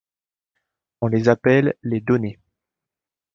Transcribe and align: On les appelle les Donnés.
On 1.01 1.07
les 1.09 1.29
appelle 1.29 1.75
les 1.83 2.01
Donnés. 2.01 2.39